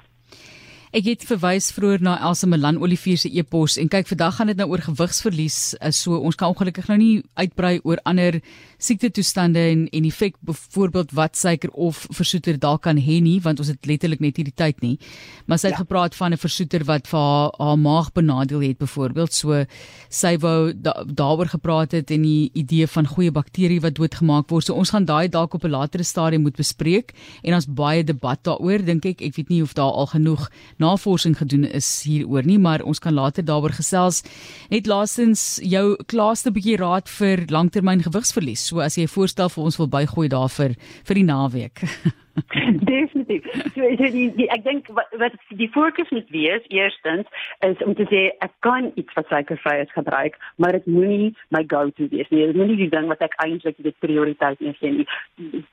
Ek 0.94 1.02
het 1.08 1.24
verwys 1.26 1.72
vroeër 1.74 2.02
na 2.04 2.12
Elsa 2.22 2.46
Milan 2.46 2.76
Olivier 2.78 3.18
se 3.18 3.30
e-pos 3.34 3.74
en 3.80 3.88
kyk 3.90 4.06
vandag 4.06 4.36
gaan 4.36 4.52
dit 4.52 4.58
nou 4.60 4.68
oor 4.70 4.82
gewigsverlies. 4.84 5.74
Eh, 5.80 5.90
so 5.90 6.14
ons 6.14 6.36
kan 6.38 6.52
ongelukkig 6.54 6.86
nou 6.86 6.98
nie 7.00 7.24
uitbrei 7.34 7.80
oor 7.82 7.98
ander 8.06 8.38
siekte 8.78 9.10
toestande 9.10 9.58
en 9.72 9.86
en 9.90 10.04
effek 10.06 10.36
byvoorbeeld 10.46 11.14
wat 11.16 11.36
suiker 11.36 11.70
of 11.70 12.04
versoeter 12.14 12.58
daar 12.58 12.78
kan 12.78 13.00
hê 13.00 13.18
nie 13.22 13.40
want 13.42 13.58
ons 13.58 13.72
het 13.72 13.86
letterlik 13.86 14.20
net 14.20 14.38
hierdie 14.38 14.54
tyd 14.54 14.78
nie. 14.84 14.98
Maar 15.46 15.58
sy 15.58 15.72
het 15.72 15.78
ja. 15.78 15.82
gepraat 15.82 16.14
van 16.14 16.32
'n 16.32 16.38
versoeter 16.38 16.84
wat 16.84 17.08
vir 17.08 17.18
haar, 17.18 17.50
haar 17.58 17.78
maag 17.78 18.12
benadeel 18.12 18.60
het 18.60 18.78
byvoorbeeld. 18.78 19.32
So 19.32 19.64
sy 20.08 20.36
wou 20.38 20.72
da, 20.72 21.04
daaroor 21.04 21.48
gepraat 21.48 21.92
het 21.92 22.10
en 22.10 22.22
die 22.22 22.50
idee 22.54 22.86
van 22.86 23.06
goeie 23.06 23.32
bakterieë 23.32 23.80
wat 23.80 23.94
doodgemaak 23.94 24.50
word. 24.50 24.64
So 24.64 24.74
ons 24.74 24.90
gaan 24.90 25.04
daai 25.04 25.28
dalk 25.28 25.54
op 25.54 25.64
'n 25.64 25.70
latere 25.70 26.04
stadium 26.04 26.42
moet 26.42 26.56
bespreek 26.56 27.12
en 27.42 27.54
ons 27.54 27.66
baie 27.66 28.04
debat 28.04 28.38
daaroor 28.42 28.84
dink 28.84 29.04
ek. 29.04 29.20
Ek 29.20 29.34
weet 29.34 29.48
nie 29.48 29.62
of 29.62 29.74
daar 29.74 29.92
al 29.92 30.06
genoeg 30.06 30.50
navorsing 30.82 31.36
gedoen 31.38 31.64
is 31.64 31.88
hieroor 32.06 32.46
nie, 32.46 32.58
maar 32.58 32.82
ons 32.82 33.00
kan 33.02 33.14
later 33.14 33.44
daaroor 33.44 33.76
gesels. 33.76 34.22
Net 34.70 34.86
laastens 34.86 35.58
jou 35.62 35.96
klaaste 36.06 36.52
bietjie 36.52 36.76
raad 36.80 37.08
vir 37.18 37.46
langtermyn 37.52 38.04
gewigsverlies. 38.06 38.68
So 38.68 38.84
as 38.84 38.98
jy 38.98 39.06
voorstel 39.10 39.52
vir 39.52 39.64
ons 39.64 39.80
wil 39.80 39.90
bygooi 39.90 40.28
daar 40.28 40.52
vir 40.52 40.76
die 41.14 41.26
naweek. 41.26 41.84
Definitief. 42.92 43.44
So 43.74 43.80
dit 43.80 44.12
die, 44.12 44.26
die 44.36 44.48
ek 44.52 44.64
dink 44.66 44.88
wat, 44.96 45.12
wat 45.20 45.36
die 45.56 45.68
fokus 45.72 46.10
moet 46.12 46.28
wees 46.34 46.64
eerstens 46.68 47.28
is 47.64 47.80
om 47.86 47.94
te 47.96 48.04
sê 48.10 48.22
ek 48.44 48.52
kan 48.66 48.90
iets 49.00 49.16
wat 49.16 49.30
suikervry 49.32 49.78
is 49.84 49.94
gebruik, 49.94 50.36
maar 50.60 50.76
dit 50.76 50.86
moenie 50.90 51.30
my 51.54 51.64
go-to 51.70 52.10
wees 52.12 52.28
nie. 52.30 52.44
Dit 52.50 52.58
moenie 52.60 52.78
die 52.82 52.90
ding 52.92 53.08
wat 53.12 53.24
ek 53.24 53.36
eintlik 53.44 53.80
die 53.80 53.94
prioriteit 54.04 54.60
is 54.60 54.76
nie. 54.84 55.06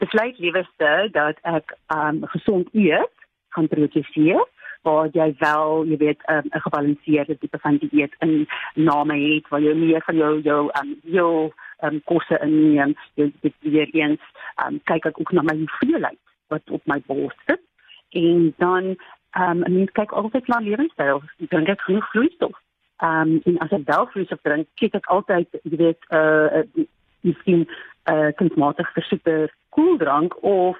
Besluit 0.04 0.40
liewerste 0.40 0.94
dat 1.16 1.42
ek 1.44 1.76
um 1.96 2.24
gesond 2.36 2.72
eet, 2.72 3.12
gaan 3.54 3.70
prioritiseer 3.70 4.42
waar 4.84 5.10
jy 5.12 5.30
wel, 5.40 5.86
jy 5.88 5.98
weet, 5.98 6.22
um, 6.30 6.44
'n 6.44 6.56
um, 6.56 6.62
gebalanseerde 6.66 7.38
tipe 7.38 7.60
van 7.60 7.78
dieet 7.78 8.16
in 8.20 8.48
name 8.76 9.16
het 9.20 9.48
waar 9.50 9.62
jy 9.62 9.74
meer 9.74 10.02
van 10.06 10.16
jou 10.16 10.42
jou 10.42 10.70
um 10.82 10.96
jou 11.04 11.52
um 11.82 12.02
kosse 12.04 12.40
inneem. 12.42 12.96
Jy 13.16 13.32
dit 13.42 13.54
weer 13.60 13.90
eens 13.92 14.22
um 14.66 14.80
kyk 14.84 15.06
ek 15.06 15.20
ook 15.20 15.32
na 15.32 15.42
my 15.42 15.56
hoeveelheid 15.56 16.20
wat 16.48 16.70
op 16.70 16.82
my 16.86 17.02
bord 17.06 17.36
sit 17.46 17.62
en 18.10 18.54
dan 18.58 18.96
um 19.40 19.60
mens 19.60 19.92
kyk 19.92 20.12
altyd 20.12 20.48
na 20.48 20.60
lewenstyl. 20.60 21.24
Ek 21.40 21.50
dink 21.50 21.70
ek 21.70 21.82
genoeg 21.82 22.10
vloeistof. 22.12 22.58
Um 23.04 23.40
en 23.44 23.58
as 23.58 23.72
ek 23.72 23.88
wel 23.88 24.08
vloeistof 24.12 24.42
drink, 24.42 24.68
kyk 24.76 24.96
ek 24.96 25.08
altyd, 25.08 25.48
jy 25.64 25.78
weet, 25.78 26.10
uh 26.10 26.64
miskien 27.22 27.68
uh 28.12 28.32
kunsmatig 28.36 28.90
versoete 28.94 29.50
koeldrank 29.70 30.36
of 30.44 30.78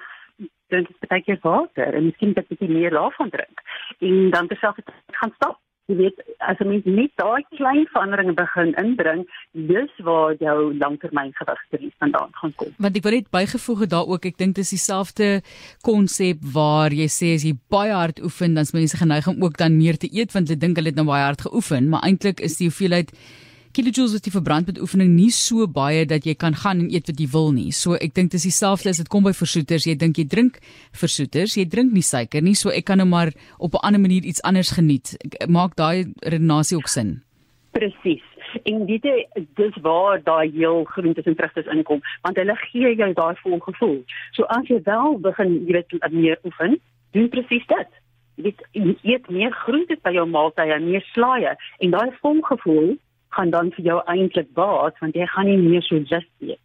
drink 0.72 0.90
ek 0.90 1.08
baie 1.10 1.24
keer 1.26 1.40
water 1.42 1.96
en 1.96 2.08
miskien 2.08 2.34
dat 2.36 2.50
ek 2.50 2.64
meer 2.68 2.94
daarvan 2.94 3.32
drink. 3.32 3.63
En 4.00 4.30
dan 4.30 4.48
terselfdertyd 4.48 5.20
gaan 5.20 5.32
stap. 5.36 5.60
Jy 5.92 5.98
weet, 5.98 6.20
as 6.48 6.56
jy 6.62 6.78
net 6.88 7.12
daai 7.20 7.44
klein 7.58 7.82
veranderinge 7.92 8.32
begin 8.38 8.70
inbring, 8.80 9.26
dis 9.68 9.90
waar 10.06 10.32
jou 10.40 10.72
langtermyn 10.80 11.34
gewigverlies 11.36 11.92
vandaan 12.00 12.32
gaan 12.40 12.54
kom. 12.56 12.70
Want 12.80 12.96
ek 12.96 13.04
wil 13.04 13.18
net 13.18 13.28
bygevoeg 13.36 13.82
het 13.84 13.92
daar 13.92 14.08
ook, 14.08 14.24
ek 14.30 14.40
dink 14.40 14.56
dis 14.56 14.72
dieselfde 14.72 15.28
konsep 15.84 16.40
waar 16.56 16.96
jy 16.96 17.10
sê 17.12 17.34
as 17.36 17.44
jy 17.44 17.52
baie 17.68 17.92
hard 17.92 18.22
oefen, 18.24 18.56
dan's 18.56 18.72
mense 18.72 18.96
geneig 18.96 19.28
om 19.28 19.44
ook 19.44 19.60
dan 19.60 19.76
meer 19.76 20.00
te 20.00 20.08
eet 20.08 20.32
want 20.32 20.48
hulle 20.48 20.62
dink 20.62 20.80
hulle 20.80 20.94
het 20.94 20.96
nou 20.96 21.04
baie 21.10 21.26
hard 21.26 21.44
geoefen, 21.44 21.92
maar 21.92 22.08
eintlik 22.08 22.40
is 22.40 22.56
die 22.62 22.70
hoeveelheid 22.72 23.12
kilojoules 23.74 24.14
wat 24.14 24.26
jy 24.28 24.32
verbrand 24.34 24.68
met 24.70 24.78
oefening 24.82 25.10
nie 25.16 25.30
so 25.34 25.66
baie 25.66 26.04
dat 26.06 26.26
jy 26.28 26.34
kan 26.38 26.54
gaan 26.62 26.84
en 26.84 26.90
eet 26.92 27.08
wat 27.10 27.20
jy 27.20 27.26
wil 27.32 27.50
nie. 27.54 27.72
So 27.74 27.98
ek 27.98 28.14
dink 28.14 28.30
dis 28.34 28.46
dieselfde 28.46 28.92
as 28.92 29.00
dit 29.02 29.10
kom 29.10 29.26
by 29.26 29.32
versoeters. 29.34 29.88
Jy 29.88 29.96
dink 29.98 30.20
jy 30.20 30.26
drink 30.30 30.60
versoeters, 30.94 31.56
jy 31.58 31.66
drink 31.70 31.94
nie 31.94 32.04
suiker 32.06 32.44
nie, 32.44 32.54
so 32.58 32.70
ek 32.70 32.86
kan 32.90 33.02
nou 33.02 33.08
maar 33.10 33.32
op 33.58 33.74
'n 33.74 33.84
ander 33.86 34.00
manier 34.00 34.22
iets 34.22 34.42
anders 34.42 34.70
geniet. 34.78 35.16
Ek 35.40 35.48
maak 35.48 35.74
daai 35.76 36.06
redenasie 36.22 36.76
ook 36.76 36.88
sin. 36.88 37.22
Presies. 37.72 38.22
En 38.62 38.86
dit 38.86 39.02
dis 39.58 39.76
waar 39.82 40.22
daai 40.22 40.50
heel 40.50 40.84
groentes 40.84 41.26
en 41.26 41.34
vrugte 41.34 41.64
inkom, 41.74 42.00
want 42.22 42.36
hulle 42.36 42.56
gee 42.56 42.94
jou 42.94 43.12
daai 43.12 43.34
vol 43.42 43.58
gevoel. 43.58 44.04
So 44.32 44.44
as 44.44 44.68
jy 44.68 44.80
wel 44.84 45.18
begin, 45.18 45.66
jy 45.66 45.72
weet, 45.72 46.12
meer 46.12 46.38
oefen, 46.44 46.80
doen 47.10 47.28
presies 47.28 47.66
dit. 47.66 47.90
Dit 48.36 48.58
eet 49.02 49.28
meer 49.30 49.52
groente 49.52 49.96
by 50.02 50.12
jou 50.12 50.26
maaltye, 50.26 50.78
meer 50.80 51.04
slaaië 51.14 51.56
en 51.78 51.90
daai 51.90 52.10
vol 52.20 52.40
gevoel 52.42 52.96
gaan 53.36 53.50
dan 53.50 53.72
vir 53.76 53.84
jou 53.90 53.98
eintlik 54.10 54.52
baat 54.58 54.98
want 55.02 55.18
jy 55.18 55.26
gaan 55.34 55.50
nie 55.50 55.58
meer 55.62 55.82
so 55.86 55.98
just 55.98 56.30
wees 56.40 56.62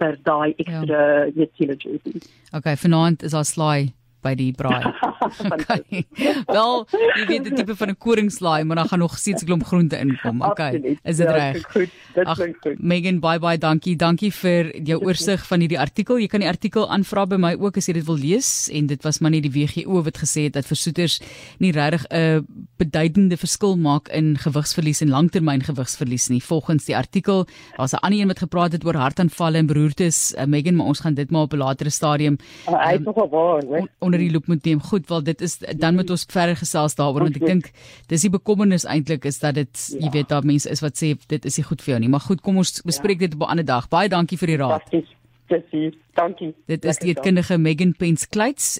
vir 0.00 0.18
daai 0.28 0.48
ja. 0.48 0.56
ekstra 0.64 1.02
ja. 1.26 1.46
utility. 1.46 2.20
Okay, 2.52 2.76
vanaand 2.76 3.22
is 3.22 3.36
daar 3.36 3.48
slaai 3.48 3.92
by 4.26 4.34
die 4.38 4.52
braai. 4.56 4.90
okay. 5.54 6.02
Wel, 6.50 6.84
jy 6.92 7.26
weet 7.30 7.48
die 7.48 7.54
tipe 7.60 7.76
van 7.78 7.92
'n 7.92 7.98
koringslaai, 8.06 8.64
maar 8.64 8.82
dan 8.82 8.90
gaan 8.90 9.02
nog 9.04 9.18
steeds 9.18 9.42
'n 9.42 9.46
klomp 9.46 9.64
groente 9.66 9.98
inkom. 9.98 10.42
Okay. 10.42 10.98
Is 11.02 11.16
dit 11.16 11.26
ja, 11.26 11.36
reg? 11.36 11.62
Goed. 11.72 11.90
Dit 12.14 12.28
klink 12.34 12.56
goed. 12.62 12.78
Megan, 12.80 13.20
bye 13.20 13.38
bye, 13.38 13.58
dankie. 13.58 13.96
Dankie 13.96 14.32
vir 14.32 14.72
jou 14.82 14.98
oorsig 15.04 15.46
van 15.46 15.60
hierdie 15.60 15.80
artikel. 15.80 16.18
Jy 16.18 16.26
kan 16.26 16.40
die 16.40 16.48
artikel 16.48 16.88
aanvra 16.90 17.26
by 17.26 17.36
my 17.36 17.54
ook 17.60 17.76
as 17.76 17.86
jy 17.86 17.96
dit 18.00 18.06
wil 18.06 18.18
lees 18.18 18.68
en 18.72 18.86
dit 18.86 19.02
was 19.02 19.20
maar 19.20 19.30
net 19.30 19.46
die 19.46 19.52
WGO 19.52 20.02
wat 20.02 20.18
gesê 20.18 20.46
het 20.48 20.56
dat 20.58 20.66
versoeters 20.66 21.20
nie 21.58 21.72
regtig 21.72 22.06
'n 22.10 22.46
beduidende 22.76 23.36
verskil 23.36 23.76
maak 23.76 24.08
in 24.08 24.36
gewigsverlies 24.36 25.00
en 25.00 25.10
langtermyn 25.10 25.62
gewigsverlies 25.62 26.28
nie. 26.28 26.42
Volgens 26.42 26.84
die 26.84 26.96
artikel, 26.96 27.46
daar's 27.76 27.92
'n 27.92 28.02
ander 28.02 28.20
een 28.20 28.26
wat 28.26 28.38
gepraat 28.38 28.72
het 28.72 28.84
oor 28.84 28.94
hartaanvalle 28.94 29.58
en 29.58 29.66
beroertes. 29.66 30.34
Uh, 30.34 30.44
Megan, 30.44 30.76
maar 30.76 30.86
ons 30.86 31.00
gaan 31.00 31.14
dit 31.14 31.30
maar 31.30 31.42
op 31.42 31.52
'n 31.52 31.56
latere 31.56 31.90
stadium. 31.90 32.38
Uh, 32.68 32.86
hy 32.86 32.92
is 32.92 32.98
um, 32.98 33.02
nogal 33.04 33.28
waar, 33.28 33.62
hè? 33.62 33.84
Onder 34.16 34.28
die 34.28 34.32
loop 34.32 34.46
moet 34.46 34.64
neem. 34.64 34.80
Goed, 34.80 35.08
wel 35.08 35.22
dit 35.22 35.40
is 35.40 35.58
dan 35.58 35.94
moet 35.94 36.10
ons 36.10 36.24
verder 36.28 36.56
gesels 36.56 36.96
daaroor 36.96 37.26
want 37.28 37.36
ek 37.36 37.46
dink 37.46 37.70
dis 38.08 38.24
die 38.26 38.32
bekommernis 38.32 38.86
eintlik 38.88 39.24
is 39.24 39.38
dat 39.42 39.54
dit 39.54 39.84
ja. 39.92 40.06
jy 40.06 40.10
weet 40.10 40.28
daar 40.32 40.44
mense 40.44 40.70
is 40.70 40.82
wat 40.84 40.96
sê 40.96 41.14
dit 41.28 41.44
is 41.44 41.56
nie 41.56 41.66
goed 41.66 41.82
vir 41.82 41.96
jou 41.96 42.00
nie. 42.00 42.10
Maar 42.12 42.24
goed, 42.24 42.40
kom 42.40 42.56
ons 42.56 42.80
bespreek 42.86 43.20
ja. 43.20 43.26
dit 43.26 43.34
op 43.34 43.46
'n 43.46 43.56
ander 43.56 43.64
dag. 43.64 43.88
Baie 43.88 44.08
dankie 44.08 44.38
vir 44.38 44.54
die 44.54 44.56
raad. 44.56 44.90
Dankie. 44.90 45.92
Dankie. 46.14 46.54
Dit 46.66 46.84
is 46.84 46.98
die 46.98 47.14
kundige 47.14 47.58
Megan 47.58 47.94
Pence 47.94 48.26
Kleits 48.28 48.78